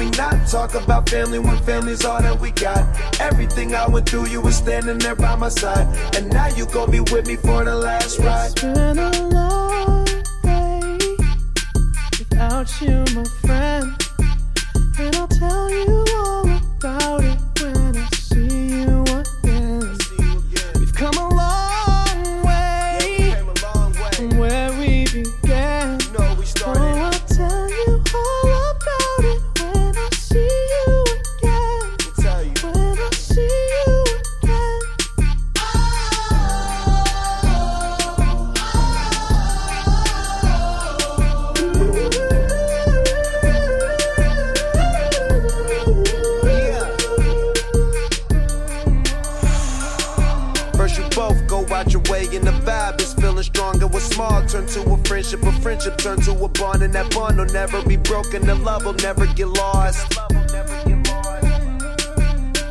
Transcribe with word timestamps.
we 0.00 0.08
not 0.16 0.48
talk 0.48 0.74
about 0.74 1.06
family 1.10 1.38
when 1.38 1.58
family's 1.58 2.06
all 2.06 2.22
that 2.22 2.40
we 2.40 2.50
got? 2.52 2.82
Everything 3.20 3.74
I 3.74 3.86
went 3.86 4.08
through, 4.08 4.28
you 4.28 4.40
were 4.40 4.50
standing 4.50 4.96
there 4.96 5.14
by 5.14 5.36
my 5.36 5.50
side. 5.50 5.86
And 6.16 6.32
now 6.32 6.48
you 6.56 6.64
gon' 6.64 6.90
be 6.90 7.00
with 7.00 7.26
me 7.26 7.36
for 7.36 7.62
the 7.64 7.76
last 7.76 8.18
ride. 8.18 8.52
It's 8.52 8.62
been 8.62 8.98
a 8.98 9.28
long 9.28 10.06
day 10.42 11.16
without 12.18 12.80
you, 12.80 13.04
my 13.14 13.24
friend. 13.44 13.94
And 14.98 15.16
I'll 15.16 15.28
tell 15.28 15.70
you 15.70 15.99
What 54.00 54.12
small 54.14 54.46
turn 54.46 54.66
to 54.68 54.92
a 54.92 54.96
friendship, 55.04 55.42
a 55.42 55.52
friendship 55.60 55.98
turn 55.98 56.18
to 56.22 56.32
a 56.32 56.48
bond, 56.48 56.82
and 56.82 56.90
that 56.94 57.14
bond 57.14 57.36
will 57.36 57.44
never 57.44 57.82
be 57.82 57.96
broken. 57.96 58.46
The 58.46 58.54
love 58.54 58.86
will 58.86 58.94
never 58.94 59.26
get 59.26 59.48
lost. 59.48 60.18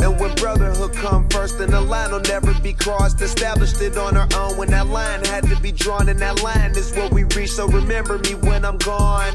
And 0.00 0.20
when 0.20 0.32
brotherhood 0.36 0.92
come 0.94 1.28
first, 1.28 1.58
then 1.58 1.72
the 1.72 1.80
line 1.80 2.12
will 2.12 2.20
never 2.20 2.54
be 2.60 2.72
crossed. 2.74 3.20
Established 3.20 3.80
it 3.80 3.96
on 3.96 4.16
our 4.16 4.28
own 4.36 4.56
when 4.56 4.70
that 4.70 4.86
line 4.86 5.24
had 5.24 5.42
to 5.48 5.56
be 5.60 5.72
drawn, 5.72 6.08
and 6.08 6.20
that 6.20 6.44
line 6.44 6.70
is 6.76 6.94
what 6.94 7.12
we 7.12 7.24
reach. 7.24 7.50
So 7.50 7.66
remember 7.66 8.18
me 8.18 8.36
when 8.36 8.64
I'm 8.64 8.78
gone. 8.78 9.34